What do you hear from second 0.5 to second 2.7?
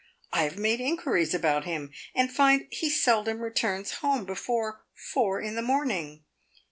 made inquiries about him, and find